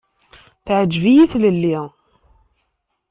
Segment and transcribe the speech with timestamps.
[0.65, 1.77] Teɛǧeb-iyi tlelli.